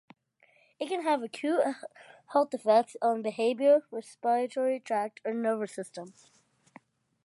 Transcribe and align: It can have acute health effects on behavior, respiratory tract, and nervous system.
It 0.79 0.87
can 0.89 1.03
have 1.03 1.21
acute 1.21 1.61
health 2.33 2.55
effects 2.55 2.95
on 3.03 3.21
behavior, 3.21 3.83
respiratory 3.91 4.79
tract, 4.79 5.21
and 5.23 5.43
nervous 5.43 5.75
system. 5.75 6.15